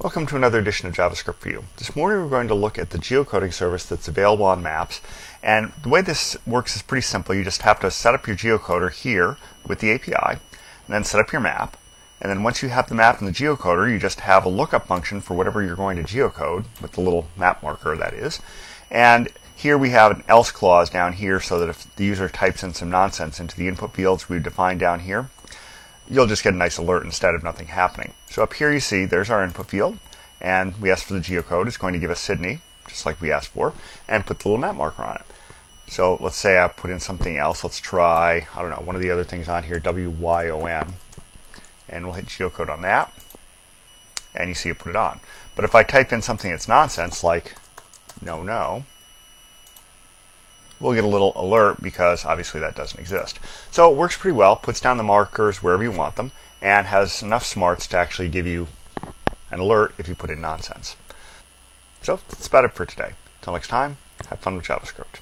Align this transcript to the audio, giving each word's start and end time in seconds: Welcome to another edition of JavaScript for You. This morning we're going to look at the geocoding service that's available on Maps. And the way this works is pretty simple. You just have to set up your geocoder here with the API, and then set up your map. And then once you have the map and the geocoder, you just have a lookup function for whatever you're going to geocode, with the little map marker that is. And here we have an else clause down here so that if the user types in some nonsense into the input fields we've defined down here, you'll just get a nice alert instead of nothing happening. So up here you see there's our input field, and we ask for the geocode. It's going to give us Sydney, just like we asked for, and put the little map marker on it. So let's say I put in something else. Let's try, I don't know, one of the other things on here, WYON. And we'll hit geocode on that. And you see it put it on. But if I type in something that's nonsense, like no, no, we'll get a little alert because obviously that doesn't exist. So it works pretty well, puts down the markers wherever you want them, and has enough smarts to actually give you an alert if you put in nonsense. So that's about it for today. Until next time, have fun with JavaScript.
Welcome 0.00 0.26
to 0.26 0.36
another 0.36 0.58
edition 0.58 0.88
of 0.88 0.94
JavaScript 0.94 1.36
for 1.36 1.48
You. 1.48 1.64
This 1.76 1.94
morning 1.94 2.18
we're 2.18 2.28
going 2.28 2.48
to 2.48 2.54
look 2.54 2.76
at 2.76 2.90
the 2.90 2.98
geocoding 2.98 3.52
service 3.52 3.86
that's 3.86 4.08
available 4.08 4.46
on 4.46 4.60
Maps. 4.60 5.00
And 5.44 5.72
the 5.82 5.88
way 5.88 6.00
this 6.00 6.36
works 6.44 6.74
is 6.74 6.82
pretty 6.82 7.02
simple. 7.02 7.36
You 7.36 7.44
just 7.44 7.62
have 7.62 7.78
to 7.80 7.90
set 7.90 8.12
up 8.12 8.26
your 8.26 8.34
geocoder 8.34 8.90
here 8.90 9.36
with 9.64 9.78
the 9.78 9.92
API, 9.92 10.40
and 10.40 10.88
then 10.88 11.04
set 11.04 11.20
up 11.20 11.30
your 11.30 11.40
map. 11.40 11.76
And 12.20 12.30
then 12.30 12.42
once 12.42 12.64
you 12.64 12.68
have 12.70 12.88
the 12.88 12.96
map 12.96 13.20
and 13.20 13.28
the 13.28 13.32
geocoder, 13.32 13.88
you 13.88 14.00
just 14.00 14.20
have 14.20 14.44
a 14.44 14.48
lookup 14.48 14.88
function 14.88 15.20
for 15.20 15.34
whatever 15.34 15.62
you're 15.62 15.76
going 15.76 15.98
to 15.98 16.02
geocode, 16.02 16.64
with 16.80 16.92
the 16.92 17.00
little 17.00 17.28
map 17.36 17.62
marker 17.62 17.96
that 17.96 18.14
is. 18.14 18.40
And 18.90 19.28
here 19.54 19.78
we 19.78 19.90
have 19.90 20.10
an 20.10 20.24
else 20.26 20.50
clause 20.50 20.90
down 20.90 21.12
here 21.12 21.38
so 21.38 21.60
that 21.60 21.68
if 21.68 21.94
the 21.94 22.04
user 22.04 22.28
types 22.28 22.64
in 22.64 22.74
some 22.74 22.90
nonsense 22.90 23.38
into 23.38 23.56
the 23.56 23.68
input 23.68 23.94
fields 23.94 24.28
we've 24.28 24.42
defined 24.42 24.80
down 24.80 25.00
here, 25.00 25.28
you'll 26.12 26.26
just 26.26 26.44
get 26.44 26.52
a 26.52 26.56
nice 26.56 26.76
alert 26.76 27.04
instead 27.04 27.34
of 27.34 27.42
nothing 27.42 27.68
happening. 27.68 28.12
So 28.28 28.42
up 28.42 28.52
here 28.52 28.70
you 28.70 28.80
see 28.80 29.04
there's 29.04 29.30
our 29.30 29.42
input 29.42 29.68
field, 29.68 29.98
and 30.40 30.78
we 30.80 30.90
ask 30.90 31.06
for 31.06 31.14
the 31.14 31.20
geocode. 31.20 31.66
It's 31.66 31.76
going 31.76 31.94
to 31.94 31.98
give 31.98 32.10
us 32.10 32.20
Sydney, 32.20 32.60
just 32.86 33.06
like 33.06 33.20
we 33.20 33.32
asked 33.32 33.48
for, 33.48 33.72
and 34.06 34.26
put 34.26 34.40
the 34.40 34.48
little 34.48 34.60
map 34.60 34.76
marker 34.76 35.02
on 35.02 35.16
it. 35.16 35.22
So 35.88 36.18
let's 36.20 36.36
say 36.36 36.58
I 36.58 36.68
put 36.68 36.90
in 36.90 37.00
something 37.00 37.36
else. 37.36 37.64
Let's 37.64 37.80
try, 37.80 38.46
I 38.54 38.62
don't 38.62 38.70
know, 38.70 38.82
one 38.84 38.94
of 38.94 39.02
the 39.02 39.10
other 39.10 39.24
things 39.24 39.48
on 39.48 39.64
here, 39.64 39.80
WYON. 39.80 40.92
And 41.88 42.04
we'll 42.04 42.14
hit 42.14 42.26
geocode 42.26 42.70
on 42.70 42.82
that. 42.82 43.12
And 44.34 44.48
you 44.48 44.54
see 44.54 44.70
it 44.70 44.78
put 44.78 44.90
it 44.90 44.96
on. 44.96 45.20
But 45.54 45.64
if 45.64 45.74
I 45.74 45.82
type 45.82 46.12
in 46.12 46.22
something 46.22 46.50
that's 46.50 46.68
nonsense, 46.68 47.22
like 47.22 47.54
no, 48.22 48.42
no, 48.42 48.84
we'll 50.82 50.94
get 50.94 51.04
a 51.04 51.08
little 51.08 51.32
alert 51.36 51.80
because 51.80 52.24
obviously 52.24 52.60
that 52.60 52.74
doesn't 52.74 52.98
exist. 53.00 53.38
So 53.70 53.90
it 53.90 53.96
works 53.96 54.16
pretty 54.16 54.36
well, 54.36 54.56
puts 54.56 54.80
down 54.80 54.96
the 54.96 55.02
markers 55.02 55.62
wherever 55.62 55.82
you 55.82 55.92
want 55.92 56.16
them, 56.16 56.32
and 56.60 56.88
has 56.88 57.22
enough 57.22 57.44
smarts 57.44 57.86
to 57.88 57.96
actually 57.96 58.28
give 58.28 58.46
you 58.46 58.66
an 59.50 59.60
alert 59.60 59.94
if 59.98 60.08
you 60.08 60.14
put 60.14 60.30
in 60.30 60.40
nonsense. 60.40 60.96
So 62.02 62.18
that's 62.28 62.48
about 62.48 62.64
it 62.64 62.72
for 62.72 62.84
today. 62.84 63.12
Until 63.40 63.52
next 63.54 63.68
time, 63.68 63.96
have 64.28 64.40
fun 64.40 64.56
with 64.56 64.66
JavaScript. 64.66 65.20